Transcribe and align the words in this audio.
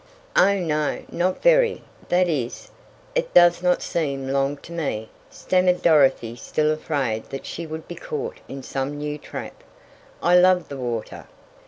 "Oh, 0.35 0.57
no, 0.57 1.03
not 1.11 1.43
very 1.43 1.83
that 2.09 2.27
is, 2.27 2.71
it 3.13 3.35
does 3.35 3.61
not 3.61 3.83
seem 3.83 4.27
long 4.29 4.57
to 4.65 4.71
me," 4.71 5.09
stammered 5.29 5.83
Dorothy 5.83 6.35
still 6.35 6.71
afraid 6.71 7.25
that 7.25 7.45
she 7.45 7.67
would 7.67 7.87
be 7.87 7.93
caught 7.93 8.37
in 8.47 8.63
some 8.63 8.97
new 8.97 9.19
trap. 9.19 9.61
"I 10.23 10.37
love 10.39 10.69
the 10.69 10.77
water." 10.77 11.27